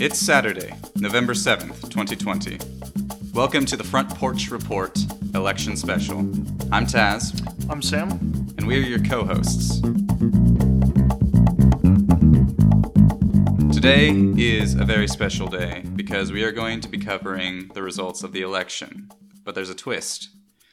[0.00, 2.58] It's Saturday, November 7th, 2020.
[3.34, 4.98] Welcome to the Front Porch Report
[5.34, 6.20] Election Special.
[6.72, 7.38] I'm Taz,
[7.68, 8.12] I'm Sam.
[8.56, 9.82] and we are your co hosts.
[13.74, 18.22] Today is a very special day because we are going to be covering the results
[18.22, 19.10] of the election.
[19.44, 20.30] But there's a twist.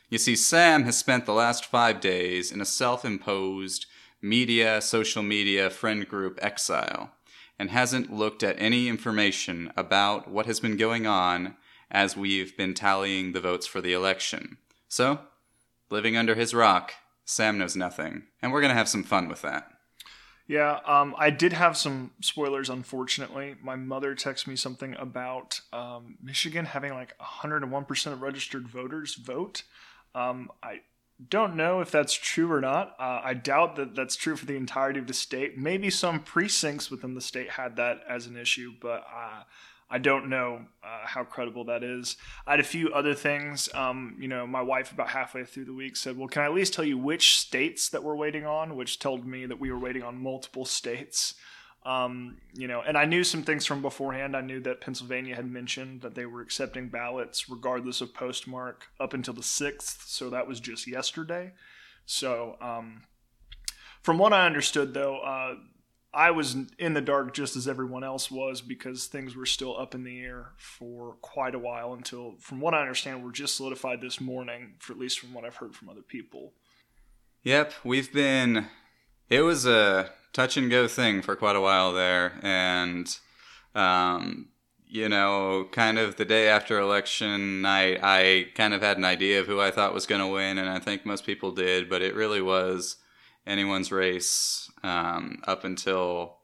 [0.09, 3.87] You see, Sam has spent the last five days in a self imposed
[4.21, 7.11] media, social media, friend group exile
[7.59, 11.55] and hasn't looked at any information about what has been going on
[11.89, 14.57] as we've been tallying the votes for the election.
[14.87, 15.19] So,
[15.89, 16.93] living under his rock,
[17.25, 19.71] Sam knows nothing, and we're going to have some fun with that.
[20.47, 23.55] Yeah, um, I did have some spoilers, unfortunately.
[23.61, 29.63] My mother texted me something about um, Michigan having like 101% of registered voters vote.
[30.15, 30.81] Um, I
[31.29, 32.95] don't know if that's true or not.
[32.99, 35.57] Uh, I doubt that that's true for the entirety of the state.
[35.57, 39.43] Maybe some precincts within the state had that as an issue, but uh,
[39.89, 42.17] I don't know uh, how credible that is.
[42.45, 43.67] I had a few other things.
[43.73, 46.53] Um, you know, my wife about halfway through the week said, "Well, can I at
[46.53, 49.79] least tell you which states that we're waiting on?" Which told me that we were
[49.79, 51.33] waiting on multiple states.
[51.87, 54.35] Um, you know, and I knew some things from beforehand.
[54.35, 59.13] I knew that Pennsylvania had mentioned that they were accepting ballots regardless of postmark up
[59.13, 60.03] until the sixth.
[60.05, 61.53] So that was just yesterday.
[62.05, 63.03] So, um,
[64.01, 65.55] from what I understood, though, uh,
[66.13, 69.95] I was in the dark just as everyone else was because things were still up
[69.95, 74.01] in the air for quite a while until, from what I understand, were just solidified
[74.01, 76.51] this morning, for at least from what I've heard from other people.
[77.43, 78.67] Yep, we've been.
[79.29, 83.07] It was a touch and go thing for quite a while there, and
[83.75, 84.49] um,
[84.89, 89.41] you know, kind of the day after election night, I kind of had an idea
[89.41, 92.01] of who I thought was going to win, and I think most people did, but
[92.01, 92.95] it really was
[93.45, 96.37] anyone's race um, up until,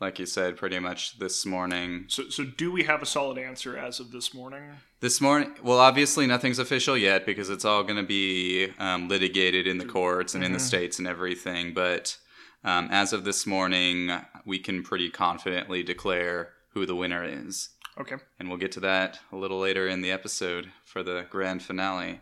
[0.00, 2.04] like you said, pretty much this morning.
[2.08, 4.62] So, so do we have a solid answer as of this morning?
[5.00, 9.66] This morning, well, obviously nothing's official yet because it's all going to be um, litigated
[9.66, 11.74] in the courts and in the states and everything.
[11.74, 12.16] But
[12.64, 14.10] um, as of this morning,
[14.44, 17.70] we can pretty confidently declare who the winner is.
[17.98, 18.16] Okay.
[18.38, 22.20] And we'll get to that a little later in the episode for the grand finale.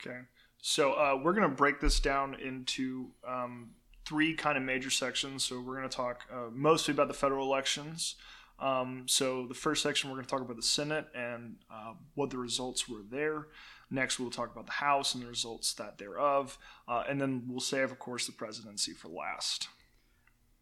[0.00, 0.20] Okay.
[0.58, 3.70] So uh, we're going to break this down into um,
[4.06, 5.44] three kind of major sections.
[5.44, 8.16] So we're going to talk uh, mostly about the federal elections.
[8.58, 12.30] Um, so the first section we're going to talk about the Senate and uh, what
[12.30, 13.48] the results were there.
[13.92, 16.58] Next, we'll talk about the House and the results that thereof,
[16.88, 19.68] uh, and then we'll save, of course, the presidency for last.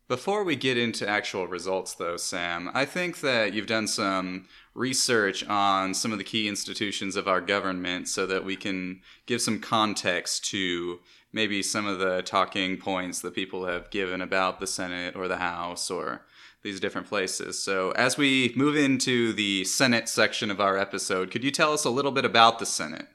[0.09, 5.47] Before we get into actual results, though, Sam, I think that you've done some research
[5.47, 9.61] on some of the key institutions of our government so that we can give some
[9.61, 10.99] context to
[11.33, 15.37] maybe some of the talking points that people have given about the Senate or the
[15.37, 16.23] House or
[16.65, 17.63] these different places.
[17.63, 21.85] So, as we move into the Senate section of our episode, could you tell us
[21.85, 23.07] a little bit about the Senate?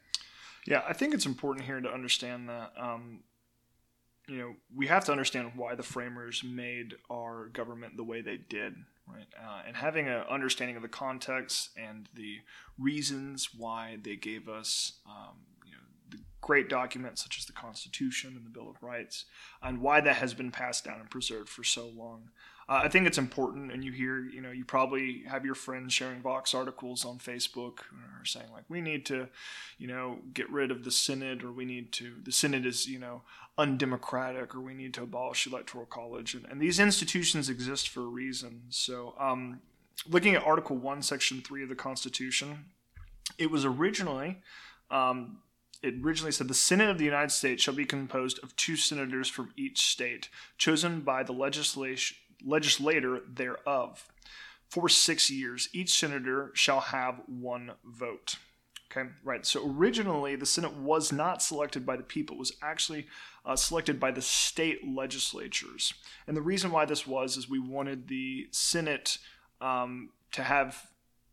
[0.65, 3.19] Yeah, I think it's important here to understand that um,
[4.27, 8.37] you know we have to understand why the framers made our government the way they
[8.37, 8.75] did,
[9.07, 9.27] right?
[9.39, 12.39] Uh, and having an understanding of the context and the
[12.79, 15.77] reasons why they gave us, um, you know,
[16.09, 19.25] the great documents such as the Constitution and the Bill of Rights,
[19.61, 22.29] and why that has been passed down and preserved for so long.
[22.67, 25.93] Uh, I think it's important, and you hear, you know, you probably have your friends
[25.93, 29.27] sharing Vox articles on Facebook or saying like, we need to,
[29.77, 32.97] you know, get rid of the Senate, or we need to, the Senate is, you
[32.97, 33.21] know,
[33.59, 38.07] undemocratic, or we need to abolish electoral college, and, and these institutions exist for a
[38.07, 38.63] reason.
[38.69, 39.61] So, um,
[40.09, 42.65] looking at Article One, Section Three of the Constitution,
[43.37, 44.37] it was originally.
[44.89, 45.37] Um,
[45.83, 49.27] it originally said the Senate of the United States shall be composed of two senators
[49.27, 54.07] from each state, chosen by the legislation legislator thereof.
[54.69, 58.35] For six years, each senator shall have one vote.
[58.91, 59.45] Okay, right.
[59.45, 63.07] So originally, the Senate was not selected by the people; it was actually
[63.45, 65.93] uh, selected by the state legislatures.
[66.27, 69.17] And the reason why this was is we wanted the Senate
[69.59, 70.87] um, to have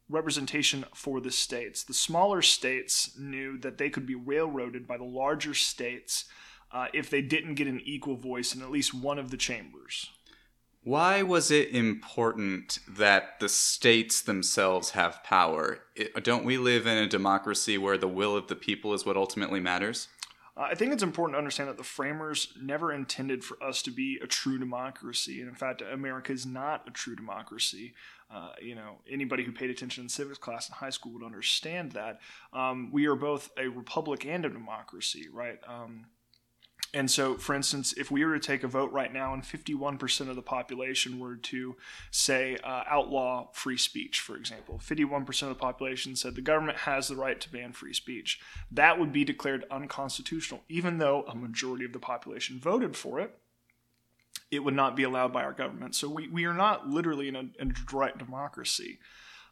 [0.08, 1.82] representation for the states.
[1.82, 6.26] The smaller states knew that they could be railroaded by the larger states
[6.70, 10.10] uh, if they didn't get an equal voice in at least one of the chambers.
[10.84, 15.78] Why was it important that the states themselves have power?
[15.94, 19.16] It, don't we live in a democracy where the will of the people is what
[19.16, 20.08] ultimately matters?
[20.56, 23.92] Uh, I think it's important to understand that the framers never intended for us to
[23.92, 25.40] be a true democracy.
[25.40, 27.94] And in fact, America is not a true democracy.
[28.28, 31.92] Uh, you know, anybody who paid attention in civics class in high school would understand
[31.92, 32.20] that.
[32.52, 35.60] Um, we are both a republic and a democracy, right?
[35.66, 36.06] Um,
[36.94, 40.28] And so, for instance, if we were to take a vote right now and 51%
[40.28, 41.76] of the population were to
[42.10, 47.08] say uh, outlaw free speech, for example, 51% of the population said the government has
[47.08, 48.40] the right to ban free speech,
[48.70, 53.38] that would be declared unconstitutional, even though a majority of the population voted for it.
[54.50, 55.94] It would not be allowed by our government.
[55.94, 58.98] So we, we are not literally in a, in a direct democracy.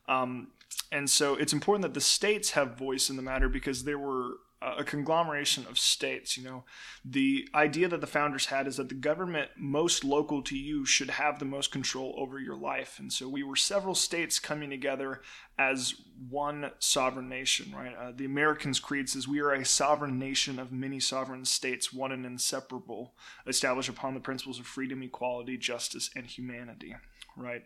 [0.08, 0.48] Um,
[0.92, 4.34] and so it's important that the states have voice in the matter because there were
[4.62, 6.37] a conglomeration of states.
[6.37, 6.65] You know,
[7.05, 11.11] the idea that the founders had is that the government most local to you should
[11.11, 12.99] have the most control over your life.
[12.99, 15.23] And so we were several states coming together
[15.59, 15.95] as
[16.29, 17.95] one sovereign nation, right?
[17.95, 22.12] Uh, the Americans' creed says we are a sovereign nation of many sovereign states, one
[22.12, 23.15] and inseparable,
[23.47, 26.95] established upon the principles of freedom, equality, justice, and humanity,
[27.37, 27.65] right?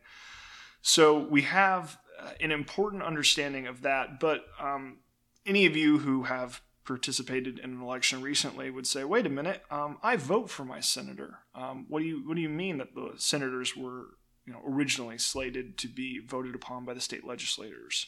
[0.81, 4.99] So we have uh, an important understanding of that, but um,
[5.46, 9.64] any of you who have participated in an election recently would say, "Wait a minute,
[9.70, 11.40] um, I vote for my senator.
[11.54, 14.16] Um, what do you What do you mean that the senators were,
[14.46, 18.06] you know, originally slated to be voted upon by the state legislators?"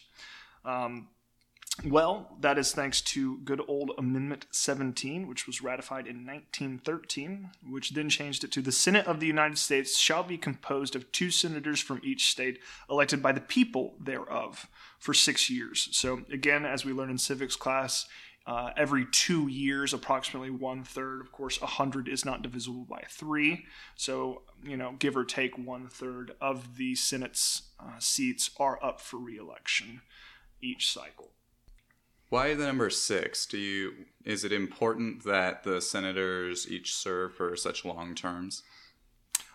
[0.65, 1.09] Um,
[1.85, 7.91] well, that is thanks to good old Amendment 17, which was ratified in 1913, which
[7.91, 11.31] then changed it to the Senate of the United States shall be composed of two
[11.31, 14.67] senators from each state elected by the people thereof
[14.99, 15.89] for six years.
[15.93, 18.07] So, again, as we learn in civics class,
[18.47, 21.21] uh, every two years, approximately one third.
[21.21, 23.67] Of course, 100 is not divisible by three.
[23.97, 29.01] So, you know, give or take one third of the Senate's uh, seats are up
[29.01, 30.03] for reelection
[30.63, 31.33] each cycle.
[32.29, 33.47] Why the number six?
[33.47, 33.93] Do you
[34.25, 38.63] is it important that the senators each serve for such long terms?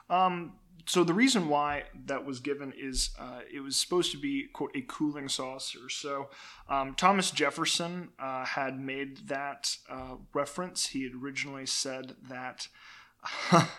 [0.10, 0.54] Um,
[0.86, 4.72] so the reason why that was given is uh, it was supposed to be quote
[4.76, 5.90] a cooling saucer.
[5.90, 6.30] So
[6.70, 10.88] um, Thomas Jefferson uh, had made that uh, reference.
[10.88, 12.68] He had originally said that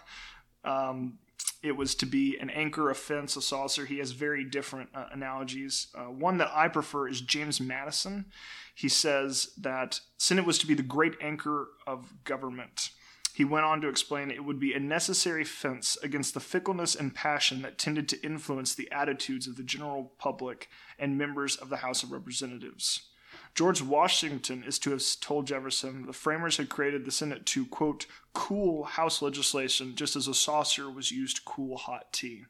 [0.65, 1.19] um,
[1.63, 3.87] it was to be an anchor, a fence, a saucer.
[3.87, 5.89] He has very different uh, analogies.
[5.95, 8.27] Uh, one that I prefer is James Madison.
[8.75, 12.91] He says that Senate was to be the great anchor of government.
[13.34, 17.14] He went on to explain it would be a necessary fence against the fickleness and
[17.14, 20.69] passion that tended to influence the attitudes of the general public
[20.99, 23.08] and members of the House of Representatives.
[23.55, 28.06] George Washington is to have told Jefferson the framers had created the Senate to, quote,
[28.34, 32.44] cool House legislation just as a saucer was used to cool hot tea.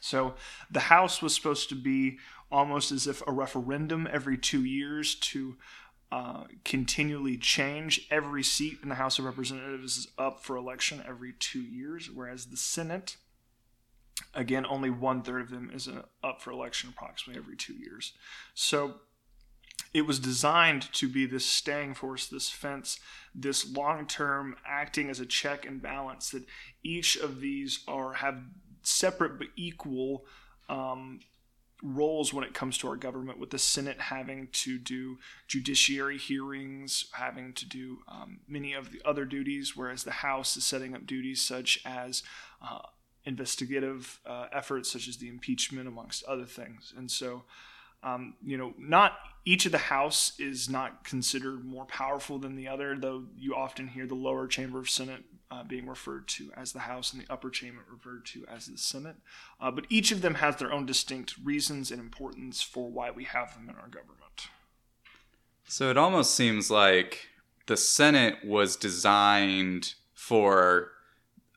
[0.00, 0.34] So
[0.70, 2.18] the House was supposed to be
[2.52, 5.56] almost as if a referendum every two years to
[6.12, 8.06] uh, continually change.
[8.10, 12.46] Every seat in the House of Representatives is up for election every two years, whereas
[12.46, 13.16] the Senate,
[14.32, 18.12] again, only one third of them is uh, up for election approximately every two years.
[18.54, 18.94] So
[19.92, 22.98] it was designed to be this staying force, this fence,
[23.34, 26.44] this long term acting as a check and balance that
[26.82, 28.38] each of these are have
[28.82, 30.24] separate but equal
[30.68, 31.20] um,
[31.84, 37.06] roles when it comes to our government, with the Senate having to do judiciary hearings,
[37.12, 41.06] having to do um, many of the other duties, whereas the House is setting up
[41.06, 42.22] duties such as
[42.66, 42.78] uh,
[43.24, 46.94] investigative uh, efforts, such as the impeachment, amongst other things.
[46.96, 47.44] And so,
[48.02, 49.12] um, you know, not
[49.44, 53.88] each of the House is not considered more powerful than the other, though you often
[53.88, 55.22] hear the lower chamber of Senate
[55.54, 58.78] uh, being referred to as the House and the upper chamber referred to as the
[58.78, 59.16] Senate.
[59.60, 63.24] Uh, but each of them has their own distinct reasons and importance for why we
[63.24, 64.48] have them in our government.
[65.66, 67.28] So it almost seems like
[67.66, 70.90] the Senate was designed for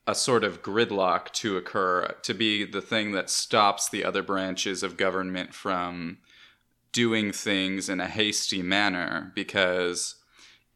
[0.05, 4.83] a sort of gridlock to occur, to be the thing that stops the other branches
[4.83, 6.19] of government from
[6.93, 10.15] doing things in a hasty manner because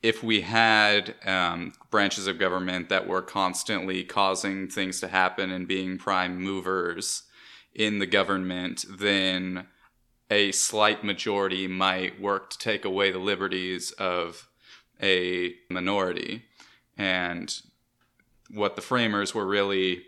[0.03, 5.67] if we had um, branches of government that were constantly causing things to happen and
[5.67, 7.23] being prime movers
[7.75, 9.67] in the government, then
[10.29, 14.49] a slight majority might work to take away the liberties of
[15.01, 16.45] a minority.
[16.97, 17.53] And
[18.49, 20.03] what the framers were really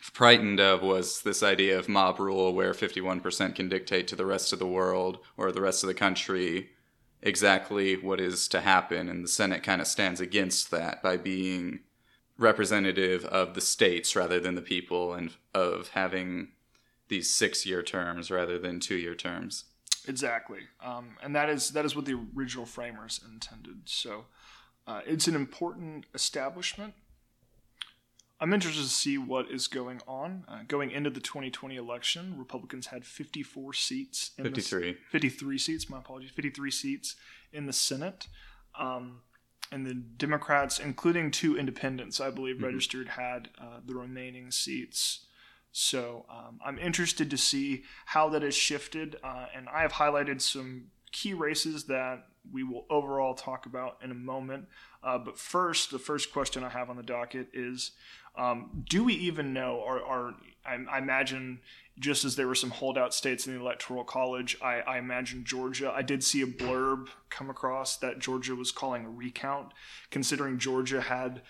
[0.00, 4.52] frightened of was this idea of mob rule where 51% can dictate to the rest
[4.52, 6.70] of the world or the rest of the country
[7.22, 11.80] exactly what is to happen, and the Senate kind of stands against that by being
[12.38, 16.48] representative of the states rather than the people, and of having
[17.08, 19.64] these six-year terms rather than two-year terms.
[20.08, 23.82] Exactly, um, and that is that is what the original framers intended.
[23.84, 24.24] So,
[24.86, 26.94] uh, it's an important establishment
[28.40, 30.44] I'm interested to see what is going on.
[30.48, 34.30] Uh, going into the 2020 election, Republicans had 54 seats.
[34.38, 34.92] In 53.
[34.92, 36.30] The, 53 seats, my apologies.
[36.30, 37.16] 53 seats
[37.52, 38.28] in the Senate.
[38.78, 39.20] Um,
[39.70, 42.66] and the Democrats, including two independents, I believe, mm-hmm.
[42.66, 45.26] registered, had uh, the remaining seats.
[45.72, 50.40] So um, I'm interested to see how that has shifted, uh, and I have highlighted
[50.40, 54.66] some key races that we will overall talk about in a moment.
[55.02, 57.92] Uh, but first, the first question I have on the docket is:
[58.36, 60.34] um, Do we even know, or, or
[60.64, 61.60] I, I, imagine
[61.98, 65.92] just as there were some holdout states in the electoral college, I, I imagine Georgia.
[65.94, 69.72] I did see a blurb come across that Georgia was calling a recount,
[70.10, 71.42] considering Georgia had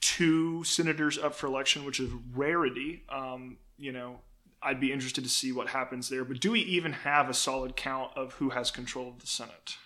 [0.00, 3.04] two senators up for election, which is rarity.
[3.08, 4.20] Um, you know,
[4.62, 6.24] I'd be interested to see what happens there.
[6.24, 9.76] But do we even have a solid count of who has control of the Senate?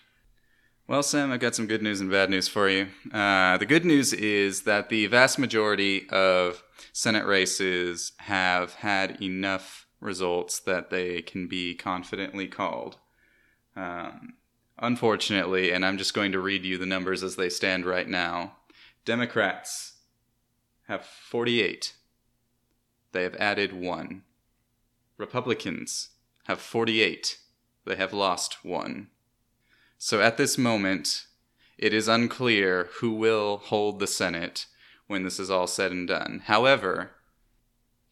[0.86, 2.88] Well, Sam, I've got some good news and bad news for you.
[3.10, 6.62] Uh, the good news is that the vast majority of
[6.92, 12.98] Senate races have had enough results that they can be confidently called.
[13.74, 14.34] Um,
[14.78, 18.56] unfortunately, and I'm just going to read you the numbers as they stand right now
[19.06, 19.94] Democrats
[20.86, 21.94] have 48,
[23.12, 24.22] they have added one.
[25.16, 26.10] Republicans
[26.44, 27.38] have 48,
[27.86, 29.08] they have lost one.
[30.04, 31.24] So at this moment,
[31.78, 34.66] it is unclear who will hold the Senate
[35.06, 36.42] when this is all said and done.
[36.44, 37.12] However,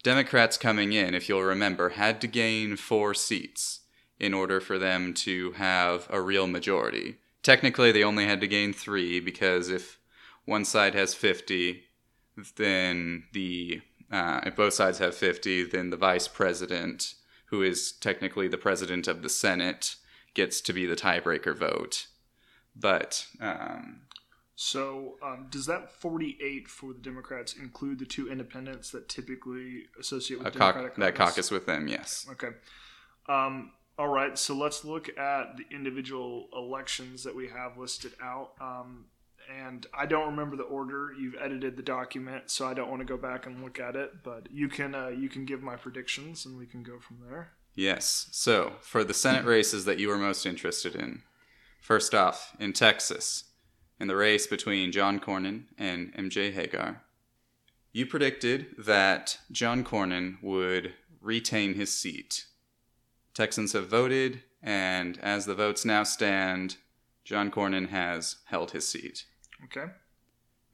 [0.03, 3.81] Democrats coming in, if you'll remember, had to gain four seats
[4.19, 7.19] in order for them to have a real majority.
[7.43, 9.99] Technically, they only had to gain three because if
[10.47, 11.83] one side has 50,
[12.57, 17.17] then the uh, if both sides have 50, then the vice president,
[17.49, 19.97] who is technically the president of the Senate,
[20.35, 22.07] gets to be the tiebreaker vote.
[22.75, 24.03] But um,
[24.55, 30.43] so um, does that 48 for the Democrats include the two independents that typically associate
[30.43, 31.05] with Democratic caucus?
[31.05, 32.27] That caucus with them, yes.
[32.31, 32.51] Okay.
[33.29, 34.39] Um, all right.
[34.39, 38.53] So let's look at the individual elections that we have listed out.
[38.61, 39.07] Um,
[39.53, 41.12] and I don't remember the order.
[41.19, 44.23] You've edited the document, so I don't want to go back and look at it.
[44.23, 47.51] But you can uh, you can give my predictions, and we can go from there.
[47.75, 48.29] Yes.
[48.33, 51.23] So, for the Senate races that you were most interested in,
[51.81, 53.45] first off, in Texas,
[53.99, 57.00] in the race between John Cornyn and MJ Hegar,
[57.93, 62.47] you predicted that John Cornyn would retain his seat.
[63.35, 66.76] Texans have voted, and as the votes now stand,
[67.25, 69.25] John Cornyn has held his seat.
[69.64, 69.93] Okay.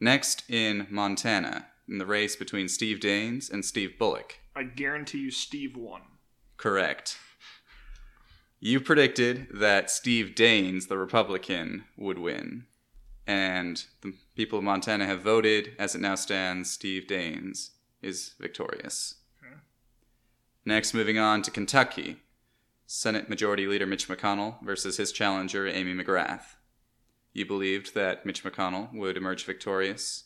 [0.00, 4.38] Next, in Montana, in the race between Steve Daines and Steve Bullock.
[4.55, 6.02] I guarantee you Steve won.
[6.59, 7.17] Correct.
[8.61, 12.67] You predicted that Steve Daines, the Republican, would win.
[13.27, 15.73] And the people of Montana have voted.
[15.79, 17.71] As it now stands, Steve Daines
[18.03, 19.15] is victorious.
[19.41, 19.55] Okay.
[20.65, 22.17] Next, moving on to Kentucky.
[22.87, 26.57] Senate Majority Leader Mitch McConnell versus his challenger, Amy McGrath.
[27.33, 30.25] You believed that Mitch McConnell would emerge victorious.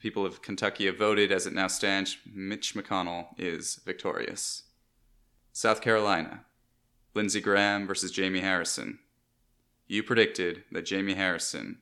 [0.00, 1.30] People of Kentucky have voted.
[1.30, 4.64] As it now stands, Mitch McConnell is victorious.
[5.52, 6.44] South Carolina,
[7.14, 8.98] Lindsey Graham versus Jamie Harrison.
[9.86, 11.78] You predicted that Jamie Harrison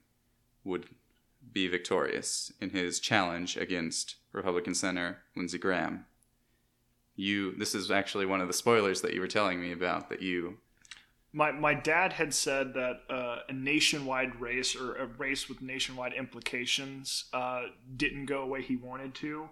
[0.65, 0.87] would
[1.53, 6.07] be victorious in his challenge against Republican Senator Lindsey Graham.
[7.17, 10.23] You this is actually one of the spoilers that you were telling me about that
[10.23, 10.59] you
[11.33, 16.13] my my dad had said that uh, a nationwide race or a race with nationwide
[16.15, 17.63] implications uh,
[17.97, 19.49] didn't go away he wanted to.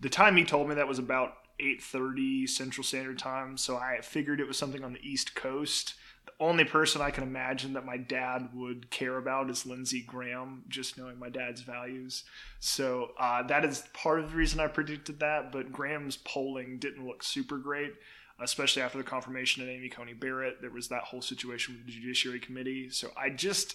[0.00, 4.40] The time he told me that was about 8:30 Central Standard Time, so I figured
[4.40, 5.94] it was something on the East Coast.
[6.26, 10.64] The only person I can imagine that my dad would care about is Lindsey Graham,
[10.68, 12.24] just knowing my dad's values.
[12.60, 15.52] So uh, that is part of the reason I predicted that.
[15.52, 17.94] But Graham's polling didn't look super great,
[18.40, 20.60] especially after the confirmation of Amy Coney Barrett.
[20.60, 22.90] There was that whole situation with the Judiciary Committee.
[22.90, 23.74] So I just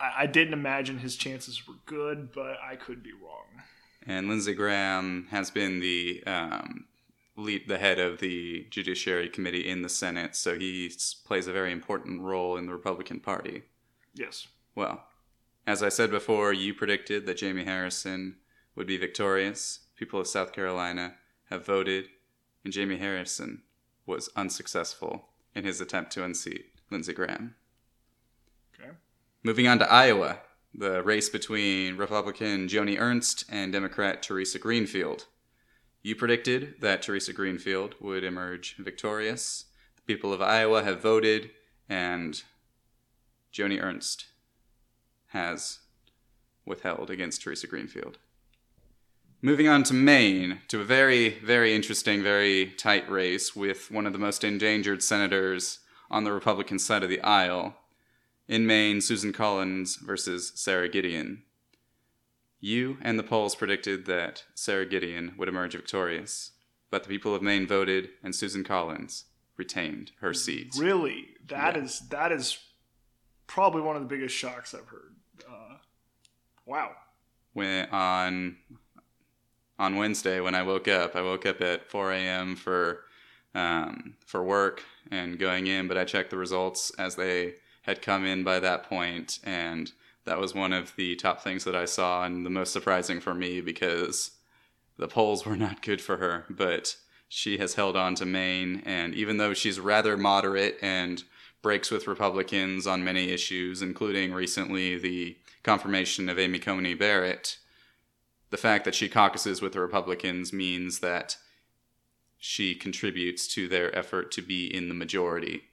[0.00, 3.64] I, I didn't imagine his chances were good, but I could be wrong.
[4.08, 6.86] And Lindsey Graham has been the um,
[7.36, 10.90] lead, the head of the Judiciary Committee in the Senate, so he
[11.26, 13.64] plays a very important role in the Republican Party.
[14.14, 14.48] Yes.
[14.74, 15.04] Well,
[15.66, 18.36] as I said before, you predicted that Jamie Harrison
[18.74, 19.80] would be victorious.
[19.94, 21.16] People of South Carolina
[21.50, 22.08] have voted,
[22.64, 23.62] and Jamie Harrison
[24.06, 27.56] was unsuccessful in his attempt to unseat Lindsey Graham.
[28.74, 28.92] Okay.
[29.42, 30.38] Moving on to Iowa
[30.74, 35.26] the race between Republican Joni Ernst and Democrat Theresa Greenfield.
[36.02, 39.66] You predicted that Theresa Greenfield would emerge victorious.
[39.96, 41.50] The people of Iowa have voted,
[41.88, 42.42] and
[43.52, 44.26] Joni Ernst
[45.28, 45.80] has
[46.64, 48.18] withheld against Theresa Greenfield.
[49.40, 54.12] Moving on to Maine, to a very, very interesting, very tight race with one of
[54.12, 55.78] the most endangered senators
[56.10, 57.76] on the Republican side of the aisle,
[58.48, 61.42] In Maine, Susan Collins versus Sara Gideon.
[62.60, 66.52] You and the polls predicted that Sara Gideon would emerge victorious,
[66.90, 69.26] but the people of Maine voted, and Susan Collins
[69.56, 70.74] retained her seat.
[70.78, 71.82] Really, that Yeah.
[71.82, 72.58] is that is
[73.46, 75.14] probably one of the biggest shocks I've heard.
[75.48, 75.76] Uh,
[76.64, 76.96] wow.
[77.52, 78.56] when on
[79.78, 81.14] on Wednesday when I woke up.
[81.14, 82.56] I woke up at 4 a.m.
[82.56, 83.04] for
[83.54, 87.54] um, for work and going in, but I checked the results as they
[87.88, 89.92] had come in by that point, and
[90.26, 93.32] that was one of the top things that I saw, and the most surprising for
[93.32, 94.32] me because
[94.98, 96.96] the polls were not good for her, but
[97.30, 101.24] she has held on to Maine, and even though she's rather moderate and
[101.62, 107.56] breaks with Republicans on many issues, including recently the confirmation of Amy Coney Barrett,
[108.50, 111.38] the fact that she caucuses with the Republicans means that
[112.36, 115.64] she contributes to their effort to be in the majority,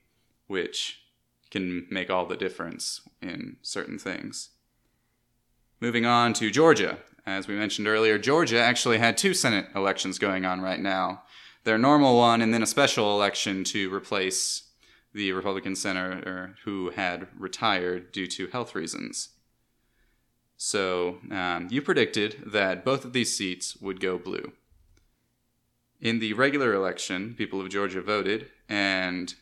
[0.48, 1.02] which
[1.52, 4.50] can make all the difference in certain things.
[5.80, 7.00] Moving on to Georgia.
[7.26, 11.24] As we mentioned earlier, Georgia actually had two Senate elections going on right now
[11.66, 14.70] their normal one and then a special election to replace
[15.14, 19.30] the Republican senator who had retired due to health reasons.
[20.58, 24.54] So um, you predicted that both of these seats would go blue.
[26.00, 29.34] In the regular election, people of Georgia voted, and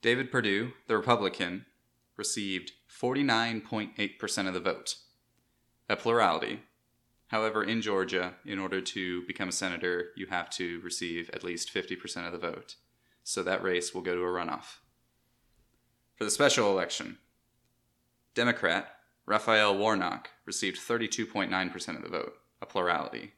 [0.00, 1.66] David Perdue, the Republican,
[2.16, 4.96] received 49.8% of the vote,
[5.88, 6.60] a plurality.
[7.28, 11.74] However, in Georgia, in order to become a senator, you have to receive at least
[11.74, 12.76] 50% of the vote.
[13.24, 14.78] So that race will go to a runoff.
[16.16, 17.18] For the special election,
[18.34, 18.94] Democrat
[19.26, 23.32] Raphael Warnock received 32.9% of the vote, a plurality,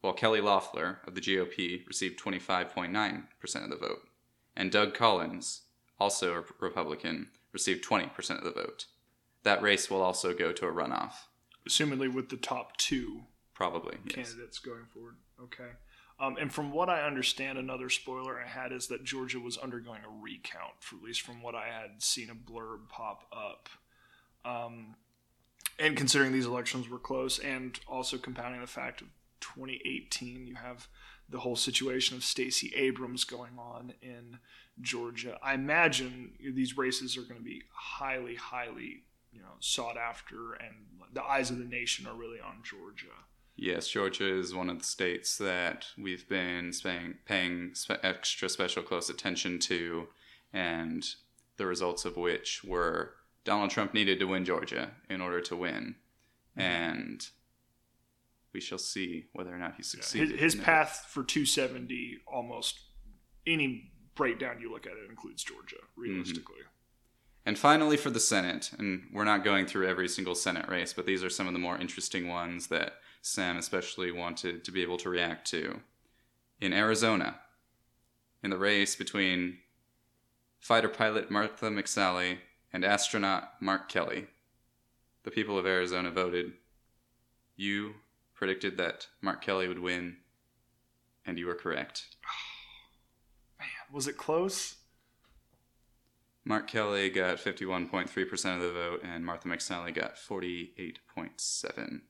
[0.00, 4.08] while Kelly Loeffler of the GOP received 25.9% of the vote,
[4.56, 5.61] and Doug Collins,
[6.02, 8.86] also a Republican, received 20% of the vote.
[9.44, 11.12] That race will also go to a runoff,
[11.68, 13.22] Assumedly with the top two
[13.54, 13.96] probably.
[14.04, 14.14] Yes.
[14.14, 15.14] candidates going forward.
[15.40, 15.70] Okay.
[16.18, 20.00] Um, and from what I understand, another spoiler I had is that Georgia was undergoing
[20.04, 23.68] a recount, for at least from what I had seen a blurb pop up.
[24.44, 24.96] Um,
[25.78, 29.08] and considering these elections were close, and also compounding the fact of
[29.40, 30.88] 2018, you have
[31.32, 34.38] the whole situation of Stacey Abrams going on in
[34.80, 35.38] Georgia.
[35.42, 40.74] I imagine these races are going to be highly, highly, you know, sought after, and
[41.12, 43.06] the eyes of the nation are really on Georgia.
[43.56, 49.08] Yes, Georgia is one of the states that we've been paying, paying extra special close
[49.08, 50.08] attention to,
[50.52, 51.06] and
[51.56, 53.14] the results of which were
[53.44, 55.96] Donald Trump needed to win Georgia in order to win,
[56.56, 56.60] mm-hmm.
[56.60, 57.28] and
[58.52, 60.08] we shall see whether or not he succeeds.
[60.08, 60.40] succeeded.
[60.40, 60.62] his it.
[60.62, 62.80] path for 270, almost
[63.46, 66.02] any breakdown you look at it includes Georgia, mm-hmm.
[66.02, 66.56] realistically.
[67.44, 71.06] And finally, for the Senate, and we're not going through every single Senate race, but
[71.06, 74.98] these are some of the more interesting ones that Sam especially wanted to be able
[74.98, 75.80] to react to.
[76.60, 77.40] In Arizona,
[78.44, 79.58] in the race between
[80.60, 82.38] fighter pilot Martha McSally
[82.72, 84.28] and astronaut Mark Kelly,
[85.24, 86.52] the people of Arizona voted.
[87.56, 87.94] You
[88.42, 90.16] predicted that Mark Kelly would win,
[91.24, 92.06] and you were correct.
[93.60, 94.74] Man, was it close?
[96.44, 102.00] Mark Kelly got 51.3% of the vote, and Martha McSally got 48.7.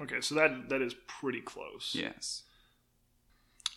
[0.00, 1.92] Okay, so that that is pretty close.
[1.92, 2.44] Yes.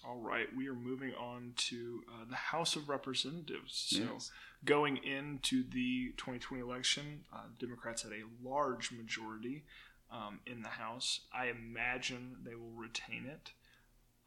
[0.07, 3.87] All right, we are moving on to uh, the House of Representatives.
[3.89, 4.31] So, Yes.
[4.63, 9.63] going into the 2020 election, uh, Democrats had a large majority
[10.11, 11.21] um, in the House.
[11.33, 13.51] I imagine they will retain it.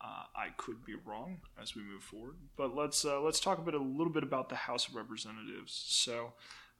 [0.00, 3.62] Uh, I could be wrong as we move forward, but let's uh, let's talk a
[3.62, 5.72] bit a little bit about the House of Representatives.
[5.86, 6.32] So.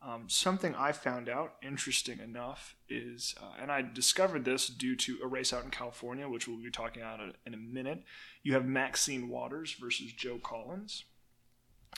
[0.03, 5.21] Um, something I found out interesting enough is, uh, and I discovered this due to
[5.23, 8.03] a race out in California, which we'll be talking about in- in a minute.
[8.43, 11.05] You have Maxine Waters versus Joe Collins.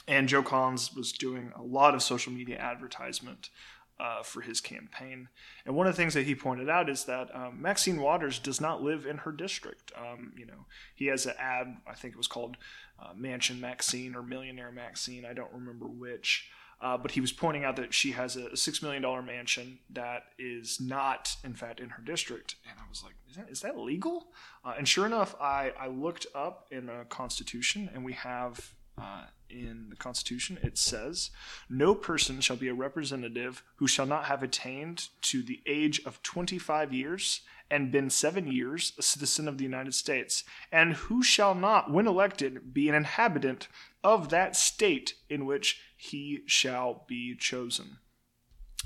[0.07, 3.49] And Joe Collins was doing a lot of social media advertisement
[3.99, 5.29] uh, for his campaign.
[5.65, 8.61] And one of the things that he pointed out is that um, Maxine Waters does
[8.61, 9.91] not live in her district.
[9.97, 12.57] Um, you know, he has an ad, I think it was called
[12.99, 16.49] uh, Mansion Maxine or Millionaire Maxine, I don't remember which.
[16.79, 20.79] Uh, but he was pointing out that she has a $6 million mansion that is
[20.79, 22.55] not, in fact, in her district.
[22.69, 24.27] And I was like, is that, is that legal?
[24.63, 29.25] Uh, and sure enough, I, I looked up in the Constitution, and we have uh,
[29.49, 31.31] in the Constitution, it says,
[31.69, 36.21] No person shall be a representative who shall not have attained to the age of
[36.23, 41.53] 25 years and been seven years a citizen of the United States, and who shall
[41.53, 43.67] not, when elected, be an inhabitant
[44.03, 47.97] of that state in which he shall be chosen.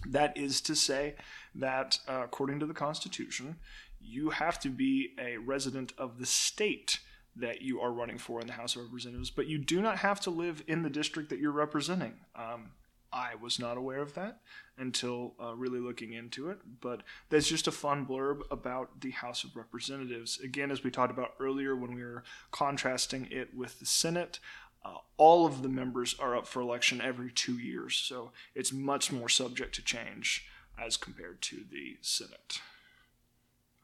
[0.08, 1.16] That is to say
[1.54, 3.58] that, uh, according to the Constitution,
[4.00, 7.00] you have to be a resident of the state
[7.36, 10.20] that you are running for in the House of Representatives, but you do not have
[10.22, 12.14] to live in the district that you're representing.
[12.36, 12.72] Um,
[13.14, 14.40] I was not aware of that
[14.78, 19.44] until uh, really looking into it, but that's just a fun blurb about the House
[19.44, 20.40] of Representatives.
[20.40, 24.40] Again, as we talked about earlier when we were contrasting it with the Senate,
[24.84, 29.12] uh, all of the members are up for election every two years, so it's much
[29.12, 30.48] more subject to change
[30.82, 32.62] as compared to the Senate.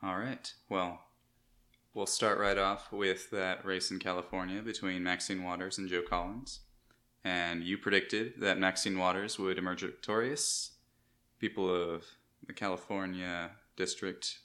[0.01, 0.51] All right.
[0.69, 1.01] Well,
[1.97, 6.59] we'll start right off with that race in California between Maxine Waters and Joe Collins.
[7.25, 10.73] And you predicted that Maxine Waters would emerge victorious.
[11.39, 12.05] People of
[12.45, 14.37] the California district,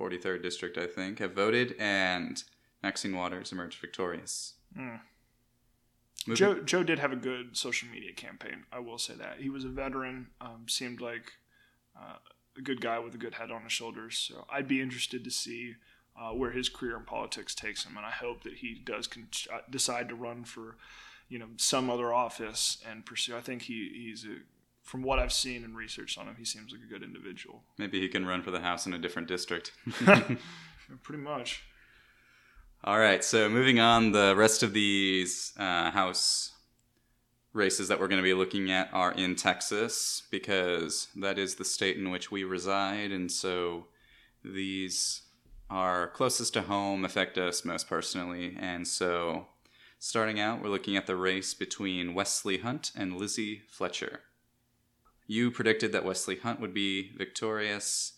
[0.00, 2.40] 43rd district, I think, have voted, and
[2.80, 4.54] Maxine Waters emerged victorious.
[4.78, 5.00] Mm.
[6.32, 8.64] Joe Joe did have a good social media campaign.
[8.72, 10.28] I will say that he was a veteran.
[10.40, 11.32] Um, seemed like
[12.00, 12.16] uh,
[12.56, 14.16] a good guy with a good head on his shoulders.
[14.16, 15.74] So I'd be interested to see
[16.20, 19.28] uh, where his career in politics takes him, and I hope that he does con-
[19.52, 20.76] uh, decide to run for
[21.28, 23.36] you know some other office and pursue.
[23.36, 24.36] I think he he's a
[24.84, 27.62] from what I've seen and researched on him, he seems like a good individual.
[27.78, 29.72] Maybe he can run for the House in a different district.
[31.02, 31.62] Pretty much.
[32.84, 36.52] All right, so moving on, the rest of these uh, House
[37.54, 41.64] races that we're going to be looking at are in Texas because that is the
[41.64, 43.86] state in which we reside, and so
[44.44, 45.22] these
[45.74, 49.48] are closest to home, affect us most personally, and so
[49.98, 54.20] starting out, we're looking at the race between Wesley Hunt and Lizzie Fletcher.
[55.26, 58.12] You predicted that Wesley Hunt would be victorious,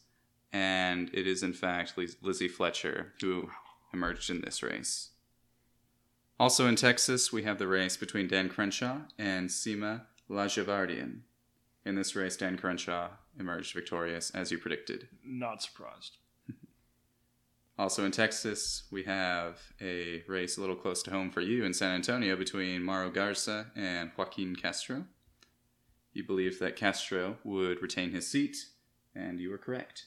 [0.53, 3.49] and it is in fact Lizzie Fletcher who
[3.91, 5.13] emerged in this race.
[6.39, 11.21] Also in Texas, we have the race between Dan Crenshaw and Sima Ladjevardian.
[11.87, 15.09] In this race, Dan Crenshaw emerged victorious, as you predicted.
[15.25, 16.19] Not surprised.
[17.79, 21.75] Also in Texas, we have a race a little close to home for you in
[21.75, 25.05] San Antonio between Mauro Garza and Joaquin Castro.
[26.13, 28.57] You believed that Castro would retain his seat,
[29.15, 30.07] and you were correct.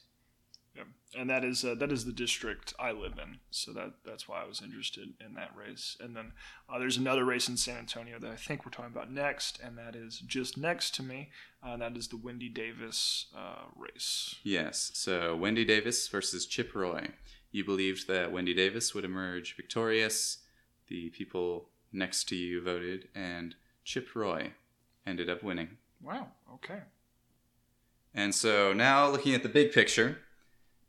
[0.75, 0.84] Yeah.
[1.15, 4.41] And that is uh, that is the district I live in, so that that's why
[4.41, 5.97] I was interested in that race.
[5.99, 6.32] And then
[6.67, 9.77] uh, there's another race in San Antonio that I think we're talking about next, and
[9.77, 11.29] that is just next to me.
[11.63, 14.36] Uh, that is the Wendy Davis uh, race.
[14.43, 14.91] Yes.
[14.95, 17.10] So Wendy Davis versus Chip Roy.
[17.51, 20.39] You believed that Wendy Davis would emerge victorious.
[20.88, 24.53] The people next to you voted, and Chip Roy
[25.05, 25.77] ended up winning.
[26.01, 26.27] Wow.
[26.53, 26.81] Okay.
[28.13, 30.19] And so now looking at the big picture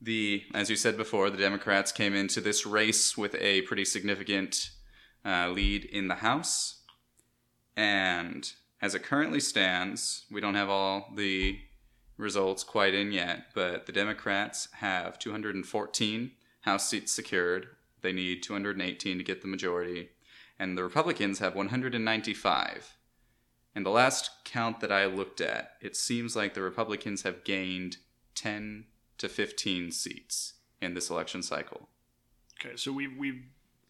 [0.01, 4.71] the, as you said before, the Democrats came into this race with a pretty significant
[5.25, 6.83] uh, lead in the House.
[7.77, 11.59] And as it currently stands, we don't have all the
[12.17, 17.69] results quite in yet, but the Democrats have 214 House seats secured.
[18.03, 20.11] They need 218 to get the majority.
[20.59, 22.97] And the Republicans have 195.
[23.75, 27.99] And the last count that I looked at, it seems like the Republicans have gained
[28.35, 28.87] 10
[29.19, 31.89] to 15 seats in this election cycle.
[32.59, 33.45] Okay, so we we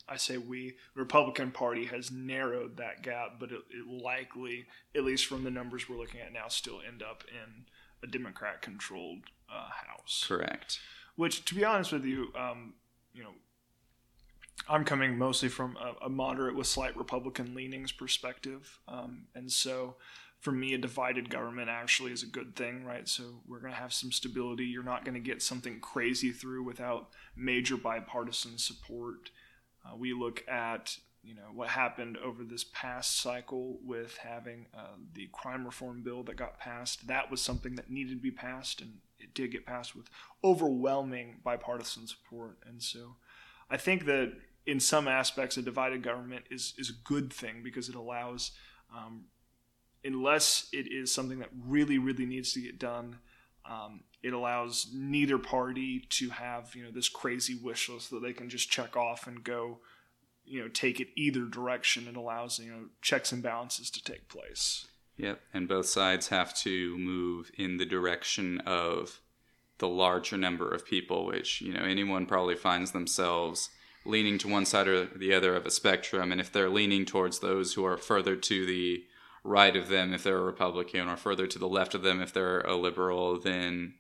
[0.08, 5.04] I say we the Republican Party has narrowed that gap, but it, it likely, at
[5.04, 7.64] least from the numbers we're looking at now, still end up in
[8.02, 9.20] a Democrat-controlled
[9.52, 10.24] uh, House.
[10.26, 10.80] Correct.
[11.20, 12.72] Which, to be honest with you, um,
[13.12, 13.34] you know,
[14.66, 19.96] I'm coming mostly from a, a, moderate with slight Republican leanings perspective, um, and so
[20.38, 23.06] for me, a divided government actually is a good thing, right?
[23.06, 24.64] So we're going to have some stability.
[24.64, 29.30] You're not going to get something crazy through without major bipartisan support.
[29.84, 34.96] Uh, we look at you know what happened over this past cycle with having uh,
[35.12, 37.08] the crime reform bill that got passed.
[37.08, 40.06] That was something that needed to be passed, and it did get passed with
[40.42, 42.58] overwhelming bipartisan support.
[42.66, 43.16] And so,
[43.70, 44.32] I think that
[44.66, 48.52] in some aspects, a divided government is is a good thing because it allows
[48.94, 49.24] um,
[50.04, 53.18] unless it is something that really, really needs to get done,
[53.68, 58.32] um, it allows neither party to have you know this crazy wish list that they
[58.32, 59.78] can just check off and go,
[60.44, 62.08] you know, take it either direction.
[62.08, 64.86] It allows you know checks and balances to take place.
[65.20, 69.20] Yep, and both sides have to move in the direction of
[69.78, 73.70] the larger number of people, which you know anyone probably finds themselves
[74.04, 77.40] leaning to one side or the other of a spectrum, and if they're leaning towards
[77.40, 79.04] those who are further to the
[79.42, 82.32] right of them if they're a Republican or further to the left of them if
[82.32, 83.94] they're a liberal, then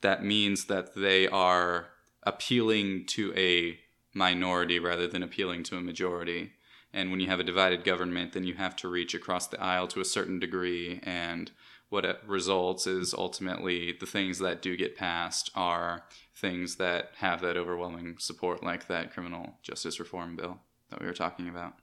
[0.00, 1.88] that means that they are
[2.22, 3.78] appealing to a
[4.14, 6.52] minority rather than appealing to a majority.
[6.92, 9.86] And when you have a divided government, then you have to reach across the aisle
[9.88, 11.00] to a certain degree.
[11.02, 11.50] And
[11.88, 17.56] what results is ultimately the things that do get passed are things that have that
[17.56, 21.74] overwhelming support, like that criminal justice reform bill that we were talking about.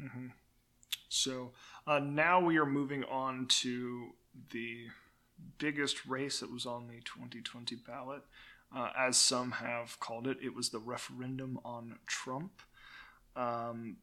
[0.00, 0.28] Mm-hmm.
[1.08, 1.52] So
[1.86, 4.10] uh, now we are moving on to
[4.50, 4.86] the
[5.58, 8.22] biggest race that was on the 2020 ballot.
[8.74, 12.60] Uh, as some have called it, it was the referendum on Trump.
[13.34, 13.96] Um,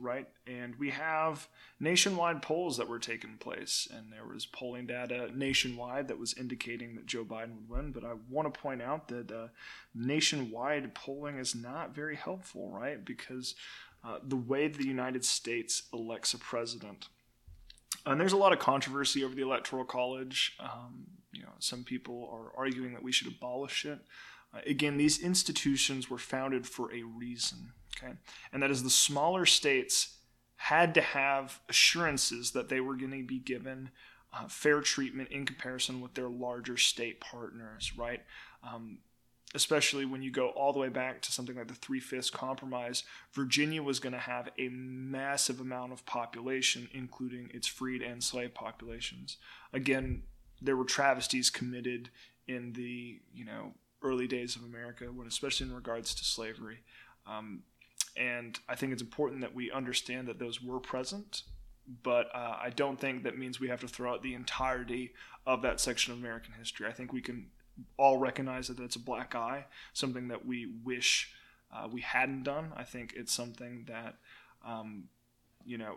[0.00, 0.26] right?
[0.46, 6.08] And we have nationwide polls that were taking place, and there was polling data nationwide
[6.08, 7.92] that was indicating that Joe Biden would win.
[7.92, 9.48] But I want to point out that uh,
[9.94, 13.04] nationwide polling is not very helpful, right?
[13.04, 13.54] Because
[14.04, 17.08] uh, the way the United States elects a president.
[18.04, 20.56] And there's a lot of controversy over the Electoral College.
[20.58, 24.00] Um, you know, some people are arguing that we should abolish it.
[24.54, 28.14] Uh, again, these institutions were founded for a reason, okay?
[28.52, 30.16] And that is the smaller states
[30.56, 33.90] had to have assurances that they were going to be given
[34.32, 38.22] uh, fair treatment in comparison with their larger state partners, right?
[38.66, 38.98] Um,
[39.54, 43.04] especially when you go all the way back to something like the Three Fifths Compromise,
[43.32, 48.54] Virginia was going to have a massive amount of population, including its freed and slave
[48.54, 49.36] populations.
[49.72, 50.22] Again,
[50.60, 52.08] there were travesties committed
[52.48, 56.78] in the you know early days of America, when especially in regards to slavery.
[57.26, 57.62] Um,
[58.16, 61.42] and I think it's important that we understand that those were present,
[62.02, 65.12] but uh, I don't think that means we have to throw out the entirety
[65.46, 66.86] of that section of American history.
[66.86, 67.46] I think we can
[67.96, 71.32] all recognize that it's a black eye, something that we wish
[71.74, 72.72] uh, we hadn't done.
[72.76, 74.16] I think it's something that,
[74.66, 75.04] um,
[75.64, 75.96] you know,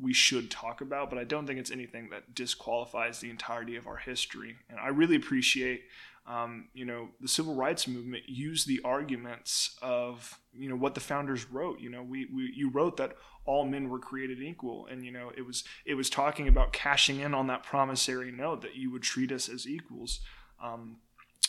[0.00, 3.86] we should talk about, but I don't think it's anything that disqualifies the entirety of
[3.86, 4.56] our history.
[4.70, 5.82] And I really appreciate,
[6.28, 11.00] um, you know, the civil rights movement used the arguments of, you know, what the
[11.00, 11.80] founders wrote.
[11.80, 15.32] You know, we, we you wrote that all men were created equal, and you know,
[15.34, 19.02] it was it was talking about cashing in on that promissory note that you would
[19.02, 20.20] treat us as equals.
[20.62, 20.98] Um,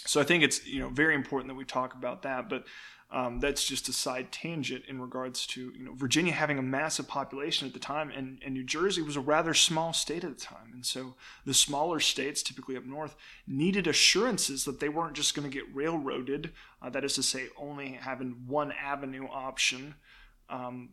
[0.09, 2.65] so I think it's you know very important that we talk about that, but
[3.11, 7.07] um, that's just a side tangent in regards to you know Virginia having a massive
[7.07, 10.43] population at the time, and, and New Jersey was a rather small state at the
[10.43, 11.13] time, and so
[11.45, 15.75] the smaller states, typically up north, needed assurances that they weren't just going to get
[15.75, 16.53] railroaded.
[16.81, 19.93] Uh, that is to say, only having one avenue option.
[20.49, 20.89] Um,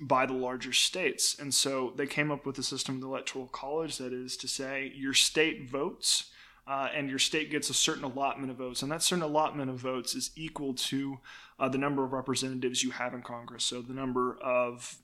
[0.00, 1.38] by the larger states.
[1.38, 4.46] And so they came up with a system of the Electoral College that is to
[4.46, 6.30] say your state votes
[6.68, 9.76] uh, and your state gets a certain allotment of votes, and that certain allotment of
[9.76, 11.18] votes is equal to
[11.58, 13.64] uh, the number of representatives you have in Congress.
[13.64, 14.98] So the number of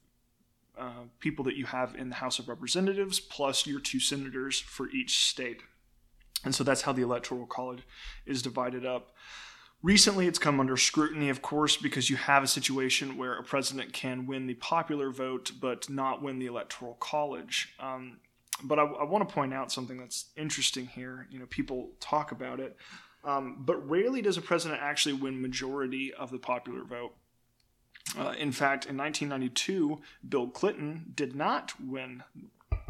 [0.78, 4.90] uh, people that you have in the House of Representatives plus your two senators for
[4.90, 5.62] each state.
[6.44, 7.82] And so that's how the Electoral College
[8.26, 9.14] is divided up.
[9.82, 13.92] Recently, it's come under scrutiny, of course, because you have a situation where a president
[13.92, 17.74] can win the popular vote but not win the Electoral College.
[17.80, 18.18] Um,
[18.62, 21.26] but I, I want to point out something that's interesting here.
[21.30, 22.76] You know, people talk about it,
[23.24, 27.14] um, but rarely does a president actually win majority of the popular vote.
[28.18, 32.22] Uh, in fact, in 1992, Bill Clinton did not win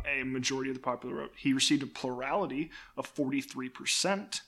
[0.07, 1.33] a majority of the popular vote.
[1.37, 4.43] He received a plurality of 43 percent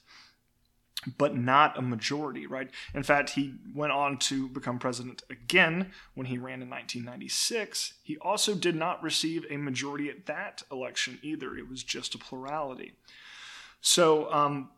[1.17, 2.69] but not a majority, right?
[2.93, 7.93] In fact, he went on to become president again when he ran in 1996.
[8.03, 12.17] He also did not receive a majority at that election either, it was just a
[12.17, 12.93] plurality.
[13.81, 14.69] So, um,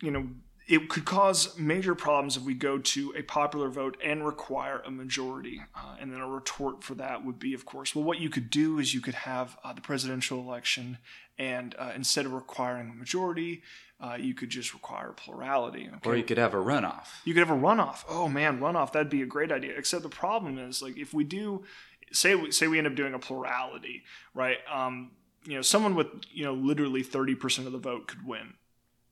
[0.00, 0.28] you know,
[0.66, 4.90] it could cause major problems if we go to a popular vote and require a
[4.90, 5.60] majority.
[5.74, 8.48] Uh, and then a retort for that would be, of course, well, what you could
[8.48, 10.98] do is you could have uh, the presidential election,
[11.38, 13.62] and uh, instead of requiring a majority,
[14.00, 15.88] uh, you could just require plurality.
[15.96, 16.10] Okay?
[16.10, 17.08] Or you could have a runoff.
[17.24, 18.04] You could have a runoff.
[18.08, 19.74] Oh man, runoff that'd be a great idea.
[19.76, 21.64] Except the problem is like if we do
[22.12, 24.02] say we, say we end up doing a plurality,
[24.34, 24.58] right?
[24.72, 25.12] Um,
[25.44, 28.54] you know, someone with you know literally thirty percent of the vote could win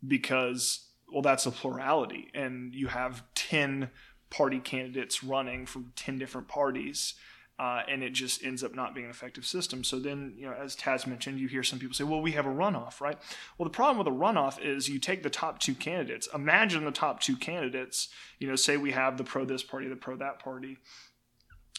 [0.07, 3.91] because well that's a plurality, and you have ten
[4.31, 7.15] party candidates running from ten different parties
[7.59, 9.85] uh, and it just ends up not being an effective system.
[9.85, 12.47] So then, you know, as Taz mentioned, you hear some people say, "Well, we have
[12.47, 13.17] a runoff, right?"
[13.57, 16.29] Well, the problem with a runoff is you take the top two candidates.
[16.35, 18.09] Imagine the top two candidates.
[18.39, 20.79] You know, say we have the pro this party, the pro that party.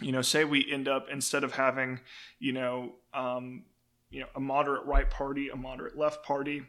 [0.02, 2.00] You know, say we end up instead of having,
[2.39, 3.65] you know, um,
[4.10, 6.63] you know, a moderate right party, a moderate left party,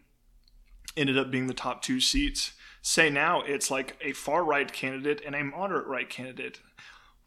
[0.97, 2.53] ended up being the top two seats.
[2.83, 6.61] Say now it's like a far right candidate and a moderate right candidate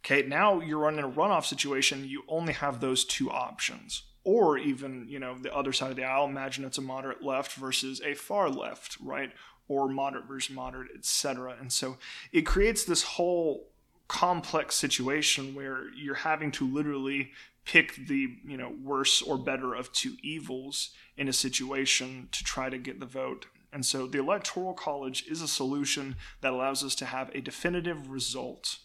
[0.10, 4.04] Okay, now you're running a runoff situation, you only have those two options.
[4.24, 7.54] Or even, you know, the other side of the aisle, imagine it's a moderate left
[7.54, 9.32] versus a far left, right?
[9.68, 11.58] Or moderate versus moderate, etc.
[11.60, 11.98] And so
[12.32, 13.68] it creates this whole
[14.08, 17.32] complex situation where you're having to literally
[17.66, 22.70] pick the you know worse or better of two evils in a situation to try
[22.70, 23.48] to get the vote.
[23.72, 28.10] And so the electoral college is a solution that allows us to have a definitive
[28.10, 28.78] result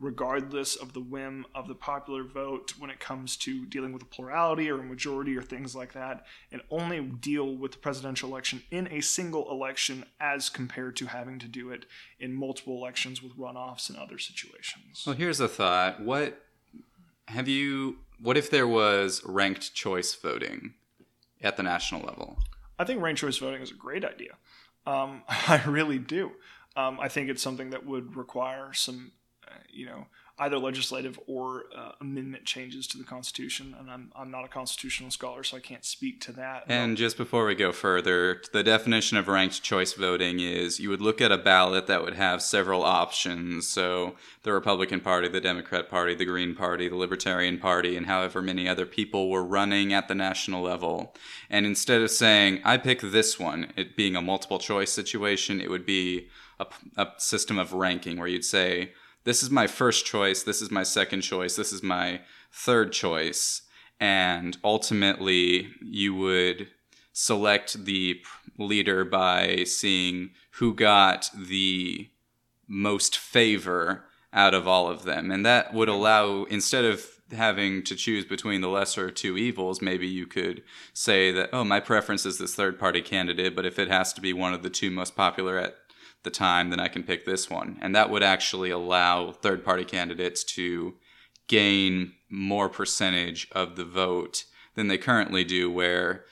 [0.00, 4.06] regardless of the whim of the popular vote when it comes to dealing with a
[4.06, 8.62] plurality or a majority or things like that, and only deal with the presidential election
[8.70, 11.84] in a single election as compared to having to do it
[12.20, 15.02] in multiple elections with runoffs and other situations.
[15.04, 16.00] Well, here's a thought.
[16.00, 16.44] What
[17.26, 20.74] have you what if there was ranked choice voting
[21.40, 22.38] at the national level?
[22.78, 24.36] I think ranked choice voting is a great idea.
[24.86, 26.32] Um, I really do.
[26.76, 29.12] Um, I think it's something that would require some
[29.70, 30.06] you know,
[30.40, 33.74] either legislative or uh, amendment changes to the Constitution.
[33.78, 36.64] And I'm, I'm not a constitutional scholar, so I can't speak to that.
[36.68, 41.00] And just before we go further, the definition of ranked choice voting is you would
[41.00, 43.68] look at a ballot that would have several options.
[43.68, 48.40] So the Republican Party, the Democrat Party, the Green Party, the Libertarian Party, and however
[48.40, 51.14] many other people were running at the national level.
[51.50, 55.70] And instead of saying, I pick this one, it being a multiple choice situation, it
[55.70, 56.28] would be
[56.60, 58.92] a, a system of ranking where you'd say,
[59.28, 63.60] this is my first choice, this is my second choice, this is my third choice.
[64.00, 66.68] And ultimately, you would
[67.12, 68.22] select the
[68.58, 72.08] leader by seeing who got the
[72.66, 75.30] most favor out of all of them.
[75.30, 79.82] And that would allow, instead of having to choose between the lesser of two evils,
[79.82, 80.62] maybe you could
[80.94, 84.22] say that, oh, my preference is this third party candidate, but if it has to
[84.22, 85.76] be one of the two most popular at
[86.24, 87.78] the time, then I can pick this one.
[87.80, 90.94] And that would actually allow third party candidates to
[91.46, 96.24] gain more percentage of the vote than they currently do, where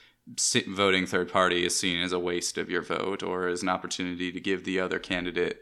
[0.67, 4.31] voting third party is seen as a waste of your vote or as an opportunity
[4.31, 5.61] to give the other candidate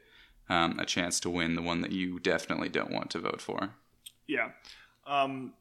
[0.49, 3.71] um, a chance to win the one that you definitely don't want to vote for.
[4.27, 4.49] Yeah.
[5.05, 5.53] Um,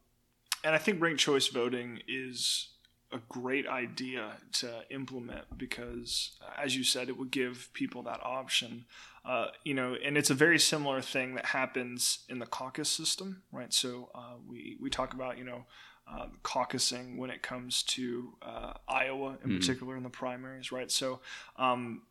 [0.63, 2.69] and I think ranked choice voting is
[3.15, 8.85] a great idea to implement because, as you said, it would give people that option.
[9.23, 13.41] Uh, you know, and it's a very similar thing that happens in the caucus system,
[13.51, 13.73] right?
[13.73, 15.65] So uh, we we talk about you know
[16.11, 20.91] uh, caucusing when it comes to uh, Iowa in mm particular in the primaries, right?
[20.91, 21.21] So
[21.57, 22.01] um,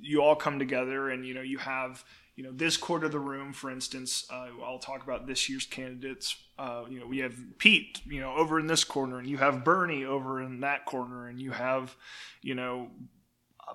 [0.00, 2.04] you all come together and you know you have
[2.36, 5.66] you know this quarter of the room for instance uh, i'll talk about this year's
[5.66, 6.36] candidates.
[6.58, 9.64] Uh, you know we have pete you know over in this corner and you have
[9.64, 11.96] bernie over in that corner and you have
[12.42, 12.88] you know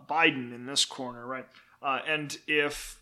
[0.08, 1.48] biden in this corner right?
[1.82, 3.00] Uh, and if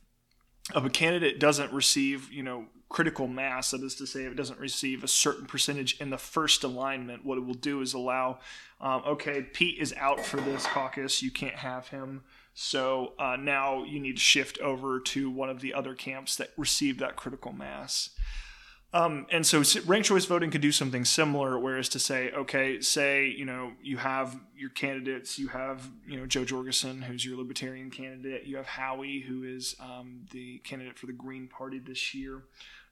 [0.74, 4.60] a candidate doesn't receive you know critical mass that is to say if it doesn't
[4.60, 8.39] receive a certain percentage in the first alignment what it will do is allow
[8.79, 13.84] um, okay pete is out for this caucus you can't have him so uh, now
[13.84, 17.51] you need to shift over to one of the other camps that received that critical
[17.51, 18.12] mass.
[18.95, 23.25] Um, and so ranked choice voting could do something similar, whereas to say, okay, say,
[23.27, 27.89] you know, you have your candidates, you have, you know, Jo Jorgensen, who's your libertarian
[27.89, 32.43] candidate, you have Howie, who is um, the candidate for the Green Party this year.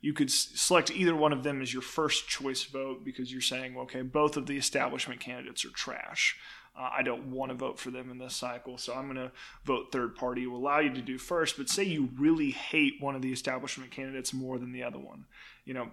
[0.01, 3.77] You could select either one of them as your first choice vote because you're saying,
[3.77, 6.37] okay, both of the establishment candidates are trash
[6.77, 9.31] uh, I don't want to vote for them in this cycle, so I'm going to
[9.65, 10.47] vote third party.
[10.47, 13.91] Will allow you to do first, but say you really hate one of the establishment
[13.91, 15.25] candidates more than the other one,
[15.65, 15.91] you know,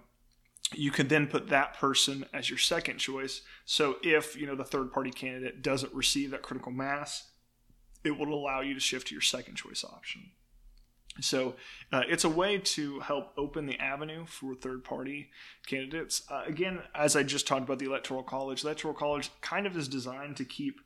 [0.73, 3.41] you could then put that person as your second choice.
[3.65, 7.31] So if you know the third party candidate doesn't receive that critical mass,
[8.03, 10.31] it will allow you to shift to your second choice option.
[11.21, 11.55] So
[11.91, 15.29] uh, it's a way to help open the avenue for third party
[15.67, 16.23] candidates.
[16.29, 19.75] Uh, again, as I just talked about the Electoral College, the Electoral College kind of
[19.75, 20.81] is designed to keep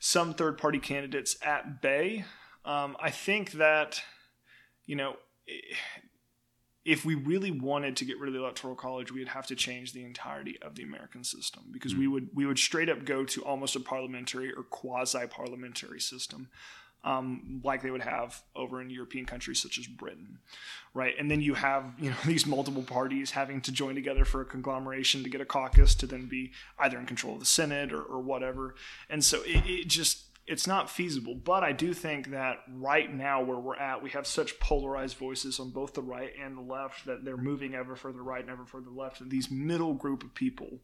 [0.00, 2.24] some third party candidates at bay.
[2.64, 4.02] Um, I think that,
[4.86, 5.16] you know,
[6.88, 9.92] if we really wanted to get rid of the electoral college we'd have to change
[9.92, 12.00] the entirety of the american system because mm-hmm.
[12.00, 16.48] we would we would straight up go to almost a parliamentary or quasi parliamentary system
[17.04, 20.38] um, like they would have over in European countries such as Britain,
[20.94, 21.14] right?
[21.18, 24.44] And then you have you know these multiple parties having to join together for a
[24.44, 28.02] conglomeration to get a caucus to then be either in control of the Senate or,
[28.02, 28.74] or whatever.
[29.08, 31.34] And so it, it just it's not feasible.
[31.34, 35.60] But I do think that right now where we're at, we have such polarized voices
[35.60, 38.64] on both the right and the left that they're moving ever further right and ever
[38.64, 39.20] further left.
[39.20, 40.80] And these middle group of people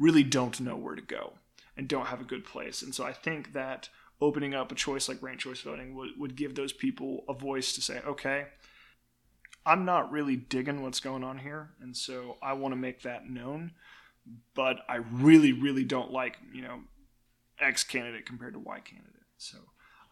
[0.00, 1.34] really don't know where to go
[1.76, 2.82] and don't have a good place.
[2.82, 3.88] And so I think that
[4.20, 7.72] opening up a choice like ranked choice voting would, would give those people a voice
[7.74, 8.46] to say, okay,
[9.66, 13.28] I'm not really digging what's going on here, and so I want to make that
[13.28, 13.72] known.
[14.54, 16.80] But I really, really don't like, you know,
[17.58, 19.10] X candidate compared to Y candidate.
[19.36, 19.58] So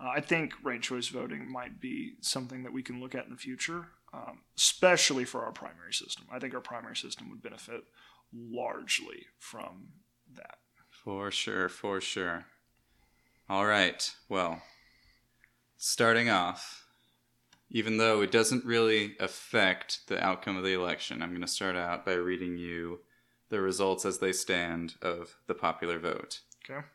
[0.01, 3.31] uh, I think ranked choice voting might be something that we can look at in
[3.31, 6.27] the future, um, especially for our primary system.
[6.31, 7.85] I think our primary system would benefit
[8.35, 9.89] largely from
[10.35, 10.57] that.
[10.91, 12.47] For sure, for sure.
[13.49, 14.15] All right.
[14.29, 14.63] Well,
[15.77, 16.87] starting off,
[17.71, 21.75] even though it doesn't really affect the outcome of the election, I'm going to start
[21.77, 23.01] out by reading you
[23.49, 26.41] the results as they stand of the popular vote.
[26.65, 26.87] Okay.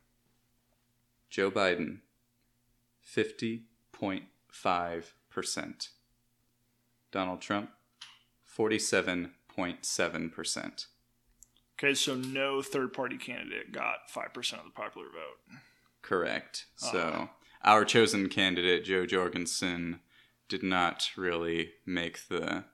[1.30, 2.00] Joe Biden,
[3.06, 5.90] 50.5%.
[7.12, 7.72] Donald Trump,
[8.58, 10.86] 47.7%.
[11.80, 15.38] Okay, so no third party candidate got 5% of the popular vote.
[16.02, 16.66] Correct.
[16.76, 17.28] So Uh.
[17.64, 20.00] our chosen candidate, Jo Jorgensen,
[20.48, 22.66] did not really make the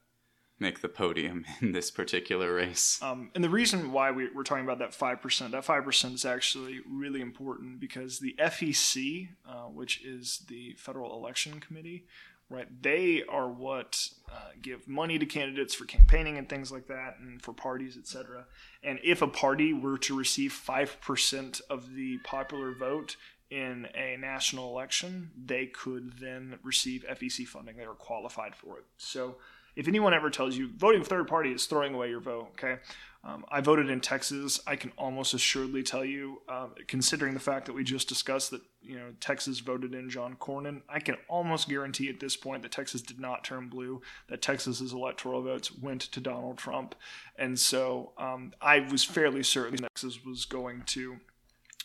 [0.60, 3.02] make the podium in this particular race.
[3.02, 6.80] Um, and the reason why we, we're talking about that 5%, that 5% is actually
[6.90, 12.06] really important because the FEC, uh, which is the Federal Election Committee,
[12.50, 17.16] right, they are what uh, give money to candidates for campaigning and things like that
[17.20, 18.46] and for parties, etc.
[18.84, 23.16] And if a party were to receive 5% of the popular vote,
[23.54, 27.78] in a national election, they could then receive FEC funding.
[27.78, 28.86] They are qualified for it.
[28.98, 29.36] So
[29.76, 32.78] if anyone ever tells you voting third party is throwing away your vote, okay?
[33.26, 34.60] Um, I voted in Texas.
[34.68, 38.62] I can almost assuredly tell you, um, considering the fact that we just discussed that
[38.82, 42.74] you know Texas voted in John Cornyn, I can almost guarantee at this point that
[42.74, 44.02] Texas did not turn blue.
[44.28, 46.96] That Texas's electoral votes went to Donald Trump,
[47.38, 51.18] and so um, I was fairly certain Texas was going to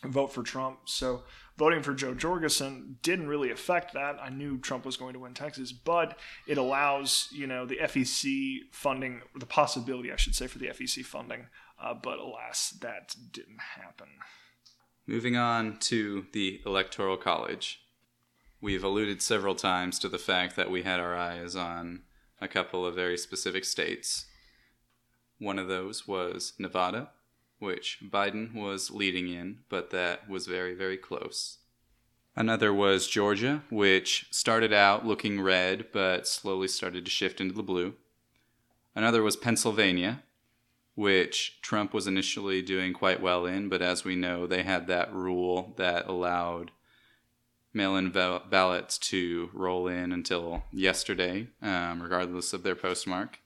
[0.03, 0.79] vote for Trump.
[0.85, 1.23] So
[1.59, 4.17] voting for Jo Jorgensen didn't really affect that.
[4.19, 8.61] I knew Trump was going to win Texas, but it allows you know the FEC
[8.71, 11.47] funding, the possibility, I should say, for the FEC funding.
[11.81, 14.07] Uh, but alas, that didn't happen.
[15.05, 17.81] Moving on to the Electoral College.
[18.61, 22.03] We've alluded several times to the fact that we had our eyes on
[22.41, 24.25] a couple of very specific states.
[25.39, 27.11] One of those was Nevada,
[27.59, 31.57] which Biden was leading in, but that was very, very close.
[32.35, 37.63] Another was Georgia, which started out looking red, but slowly started to shift into the
[37.63, 37.95] blue.
[38.95, 40.23] Another was Pennsylvania,
[40.95, 45.13] which Trump was initially doing quite well in, but as we know, they had that
[45.13, 46.71] rule that allowed
[47.73, 53.39] mail in val- ballots to roll in until yesterday, um, regardless of their postmark.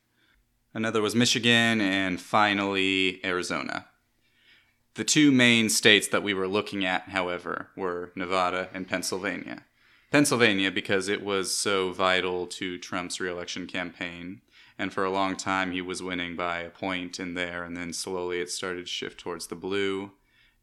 [0.73, 3.85] Another was Michigan, and finally, Arizona.
[4.95, 9.63] The two main states that we were looking at, however, were Nevada and Pennsylvania.
[10.11, 14.41] Pennsylvania, because it was so vital to Trump's reelection campaign,
[14.77, 17.91] and for a long time he was winning by a point in there, and then
[17.91, 20.11] slowly it started to shift towards the blue.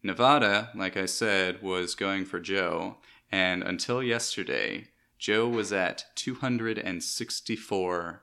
[0.04, 2.98] Nevada, like I said, was going for Joe,
[3.32, 8.22] and until yesterday, Joe was at 264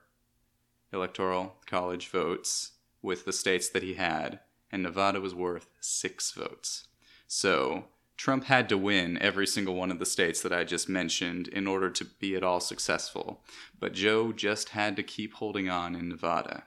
[0.90, 4.40] electoral college votes with the states that he had,
[4.70, 6.88] and Nevada was worth six votes.
[7.26, 7.84] So
[8.16, 11.66] Trump had to win every single one of the states that I just mentioned in
[11.66, 13.44] order to be at all successful,
[13.78, 16.64] but Joe just had to keep holding on in Nevada.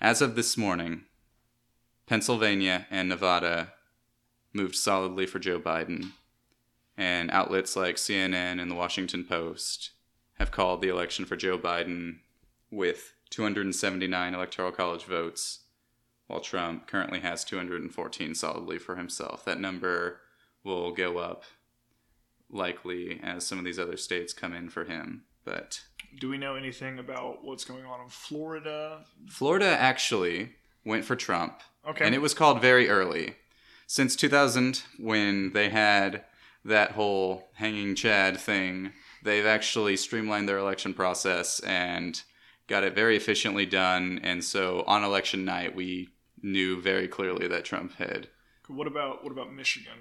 [0.00, 1.04] As of this morning,
[2.06, 3.74] Pennsylvania and Nevada
[4.52, 6.10] moved solidly for Joe Biden,
[6.96, 9.90] and outlets like CNN and the Washington Post
[10.34, 12.18] have called the election for Joe Biden
[12.70, 15.60] with 279 electoral college votes,
[16.30, 19.44] while Trump currently has 214 solidly for himself.
[19.44, 20.20] That number
[20.62, 21.42] will go up
[22.48, 25.24] likely as some of these other states come in for him.
[25.44, 25.82] But
[26.18, 29.04] Do we know anything about what's going on in Florida?
[29.28, 30.52] Florida actually
[30.84, 32.04] went for Trump, Okay.
[32.04, 33.34] and it was called very early.
[33.86, 36.24] Since 2000, when they had
[36.64, 38.92] that whole hanging Chad thing,
[39.24, 42.22] they've actually streamlined their election process and
[42.68, 44.20] got it very efficiently done.
[44.22, 46.10] And so on election night, we
[46.42, 48.28] knew very clearly that Trump had.
[48.68, 49.98] what about what about Michigan?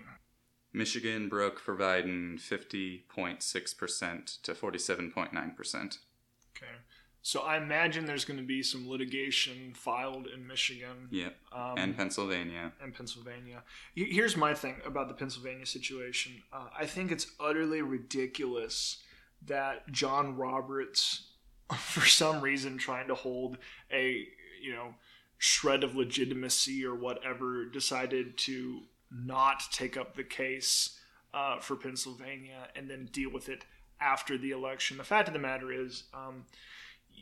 [0.72, 5.98] Michigan broke for Biden 50.6% to 47.9%.
[6.56, 6.68] Okay.
[7.22, 11.36] So I imagine there's going to be some litigation filed in Michigan Yep.
[11.52, 12.72] um, and Pennsylvania.
[12.82, 13.64] and Pennsylvania.
[13.96, 16.42] Here's my thing about the Pennsylvania situation.
[16.54, 19.04] Uh, I think it's utterly ridiculous
[19.46, 21.32] that John Roberts,
[21.78, 23.58] for some reason, trying to hold
[23.92, 24.26] a
[24.62, 24.94] you know
[25.40, 28.82] shred of legitimacy or whatever, decided to
[29.12, 31.00] not take up the case
[31.34, 33.66] uh, for Pennsylvania and then deal with it
[34.00, 34.98] after the election.
[34.98, 36.04] The fact of the matter is.
[36.14, 36.46] Um,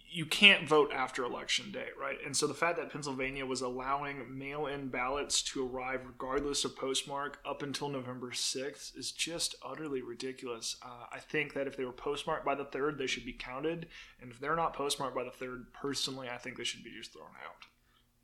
[0.09, 2.17] you can't vote after election day, right?
[2.25, 6.75] And so the fact that Pennsylvania was allowing mail in ballots to arrive regardless of
[6.75, 10.77] postmark up until November 6th is just utterly ridiculous.
[10.83, 13.87] Uh, I think that if they were postmarked by the 3rd, they should be counted.
[14.21, 17.13] And if they're not postmarked by the 3rd, personally, I think they should be just
[17.13, 17.65] thrown out.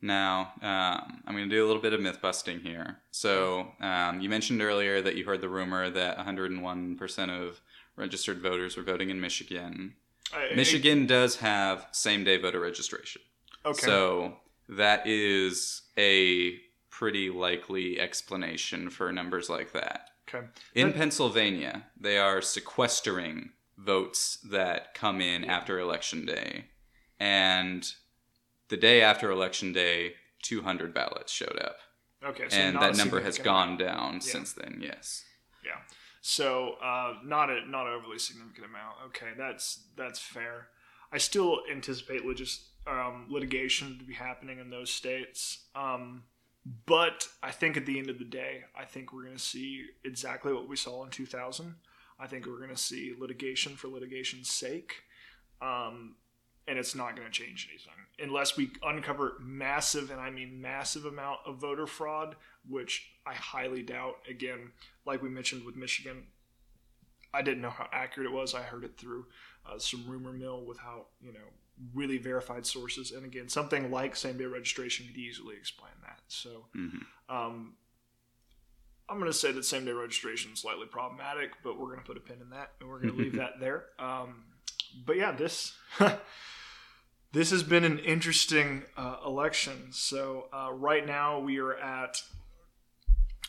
[0.04, 2.98] Now, um, I'm going to do a little bit of myth busting here.
[3.10, 7.62] So, um, you mentioned earlier that you heard the rumor that 101% of
[7.96, 9.94] registered voters were voting in Michigan.
[10.30, 13.22] I- Michigan does have same day voter registration.
[13.64, 13.80] Okay.
[13.80, 14.36] So,
[14.68, 16.58] that is a
[16.90, 20.10] pretty likely explanation for numbers like that.
[20.28, 20.46] okay.
[20.74, 26.66] In That- Pennsylvania, they are sequestering votes that come in after election day.
[27.18, 27.90] And
[28.68, 31.76] the day after election day, 200 ballots showed up.
[32.24, 32.48] Okay.
[32.48, 33.78] So and that number has gone amount.
[33.80, 34.20] down Yeah.
[34.20, 35.24] since then, yes.
[35.64, 35.80] Yeah.
[36.20, 38.96] So uh, not a not an overly significant amount.
[39.08, 40.68] Okay, that's that's fair.
[41.12, 45.66] I still anticipate legis- um, litigation to be happening in those states.
[45.74, 46.24] Um,
[46.86, 49.84] but I think at the end of the day, I think we're going to see
[50.02, 51.74] exactly what we saw in 2000.
[52.18, 55.02] I think we're going to see litigation for litigation's sake.
[55.60, 56.16] Um,
[56.66, 61.04] and it's not going to change anything unless we uncover massive, and I mean massive
[61.04, 62.36] amount of voter fraud,
[62.68, 64.16] which I highly doubt.
[64.28, 64.72] Again,
[65.04, 66.24] like we mentioned with Michigan,
[67.32, 68.54] I didn't know how accurate it was.
[68.54, 69.26] I heard it through
[69.66, 71.40] uh, some rumor mill without, you know,
[71.92, 73.10] really verified sources.
[73.10, 76.20] And again, something like same day registration could easily explain that.
[76.28, 76.98] So hmm
[77.28, 77.74] um,
[79.08, 82.04] I'm going to say that same day registration is slightly problematic, but we're going to
[82.04, 83.84] put a pin in that and we're going to leave that there.
[83.98, 84.44] Um,
[85.04, 85.74] but yeah, this
[87.34, 89.88] this has been an interesting uh, election.
[89.90, 92.22] So uh, right now we are at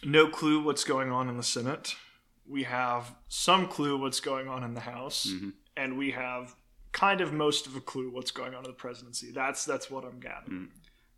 [0.04, 1.96] no clue what's going on in the Senate.
[2.48, 6.56] We have some clue what's going on in the House, hmm and we have
[6.94, 9.30] kind of most of a clue what's going on in the presidency.
[9.32, 10.70] That's that's what I'm gathering.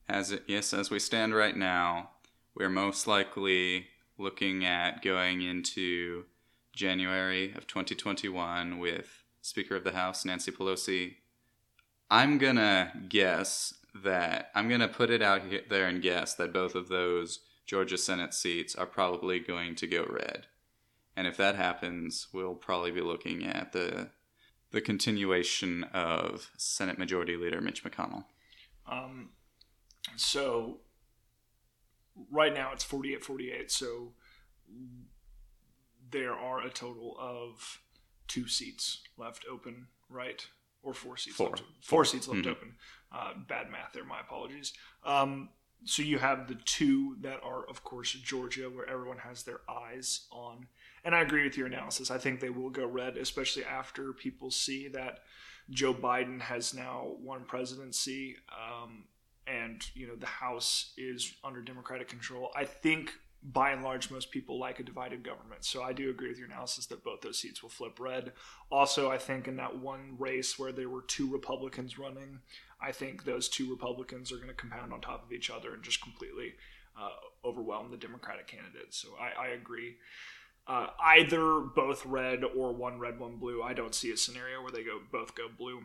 [0.10, 2.10] As it, yes, as we stand right now,
[2.56, 3.88] we're most likely
[4.18, 6.26] looking at going into
[6.74, 11.18] January of 2021 with Speaker of the House Nancy Pelosi.
[12.10, 16.76] I'm gonna guess that I'm gonna put it out here, there and guess that both
[16.76, 20.48] of those Georgia Senate seats are probably going to go red,
[21.16, 24.10] and if that happens, we'll probably be looking at the
[24.72, 28.26] the continuation of Senate Majority Leader Mitch McConnell.
[28.86, 29.30] Um,
[30.16, 30.80] so
[32.32, 33.72] right now it's 48 48.
[33.72, 34.14] So
[36.12, 37.82] there are a total of
[38.28, 40.46] two seats left open, right?
[40.84, 41.50] Or four seats Four.
[41.52, 42.52] left Four seats left Mhm.
[42.52, 42.78] open.
[43.12, 44.74] Uh, bad math there, my apologies.
[45.04, 45.50] Um,
[45.86, 50.28] so you have the two that are, of course, Georgia, where everyone has their eyes
[50.32, 50.68] on.
[51.04, 52.10] And I agree with your analysis.
[52.12, 55.24] I think they will go red, especially after people see that
[55.70, 59.08] Joe Biden has now won presidency, um,
[59.46, 62.52] and you know the House is under Democratic control.
[62.56, 63.14] I think
[63.44, 65.64] by and large most people like a divided government.
[65.64, 68.34] So I do agree with your analysis that both those seats will flip red.
[68.72, 72.40] Also, I think in that one race where there were two Republicans running,
[72.82, 75.84] I think those two Republicans are going to compound on top of each other and
[75.84, 76.56] just completely
[77.00, 77.10] uh,
[77.46, 78.94] overwhelm the Democratic candidate.
[78.94, 79.96] So I, I agree.
[80.68, 83.62] Uh, either both red or one red, one blue.
[83.64, 85.84] I don't see a scenario where they go both go blue.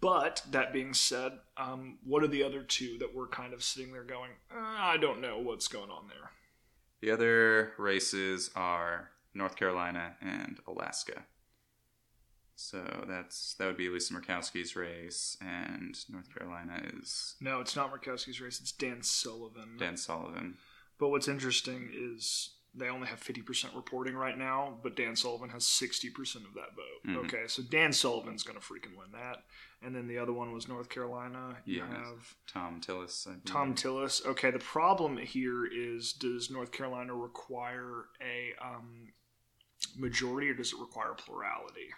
[0.00, 3.92] But that being said, um, what are the other two that we're kind of sitting
[3.92, 4.30] there going?
[4.50, 6.30] Uh, I don't know what's going on there.
[7.00, 11.24] The other races are North Carolina and Alaska.
[12.56, 17.92] So that's that would be Lisa Murkowski's race, and North Carolina is No, it's not
[17.92, 18.60] Murkowski's race.
[18.60, 19.76] It's Dan Sullivan.
[19.78, 20.56] Dan Sullivan.
[20.98, 25.64] But what's interesting is they only have 50% reporting right now, but Dan Sullivan has
[25.64, 27.06] 60% of that vote.
[27.06, 27.16] Mhm.
[27.26, 29.44] Okay, so Dan Sullivan's going to freaking win that.
[29.80, 31.56] And then the other one was North Carolina.
[31.64, 31.86] You Yes.
[31.88, 33.26] have Thom Tillis.
[33.44, 34.26] Thom Tillis.
[34.26, 39.12] Okay, the problem here is does North Carolina require a um,
[39.96, 41.90] majority or does it require plurality?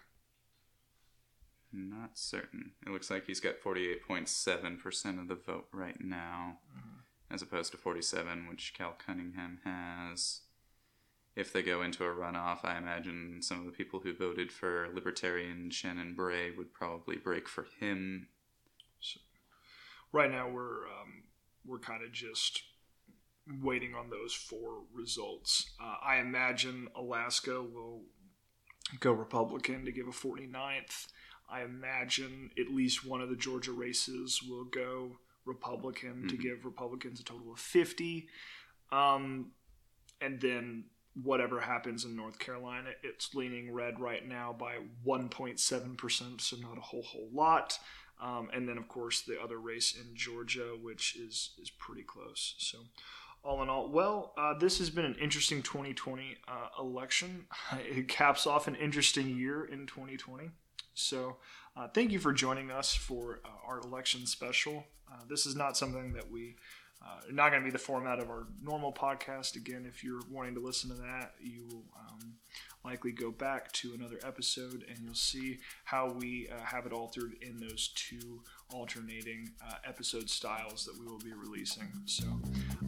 [1.73, 2.73] Not certain.
[2.87, 6.59] It looks like he's got forty-eight point seven percent of the vote right now,
[7.31, 10.41] as opposed to forty-seven, which Cal Cunningham has.
[11.37, 14.89] If they go into a runoff, I imagine some of the people who voted for
[14.93, 18.29] Libertarian Shannon Bray would probably break for him.
[20.13, 21.23] Right now, we're um,
[21.65, 22.63] we're kind of just
[23.63, 25.71] waiting on those four results.
[25.81, 28.03] Uh, I imagine Alaska will
[28.99, 31.07] go Republican to give a 49th.
[31.49, 36.41] I imagine at least one of the Georgia races will go Republican to Mhm.
[36.41, 38.29] give Republicans a total of 50.
[38.93, 39.53] Um,
[40.21, 46.57] and then whatever happens in North Carolina, it's leaning red right now by 1.7%, so
[46.57, 47.79] not a whole, whole lot.
[48.21, 52.55] Um, and then, of course, the other race in Georgia, which is is pretty close.
[52.59, 52.79] So,
[53.43, 57.47] all in all, well, uh, this has been an interesting 2020 uh, election.
[57.79, 60.51] It caps off an interesting year in 2020.
[60.93, 61.37] So,
[61.77, 64.85] uh, thank you for joining us for uh, our election special.
[65.11, 66.57] Uh, this is not something that we
[67.03, 69.57] uh, not going to be the format of our normal podcast.
[69.57, 72.35] Again, if you're wanting to listen to that, you will um,
[72.85, 77.35] likely go back to another episode and you'll see how we uh, have it altered
[77.41, 78.43] in those two
[78.73, 81.89] alternating uh, episode styles that we will be releasing.
[82.05, 82.25] So,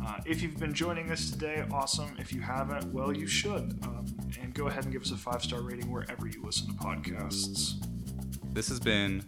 [0.05, 2.15] uh, if you've been joining us today, awesome.
[2.19, 3.79] If you haven't, well, you should.
[3.83, 4.07] Um,
[4.41, 7.83] and go ahead and give us a five star rating wherever you listen to podcasts.
[8.53, 9.25] This has been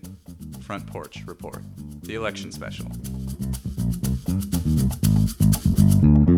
[0.60, 1.62] Front Porch Report,
[2.02, 2.86] the election special.
[6.02, 6.33] うん。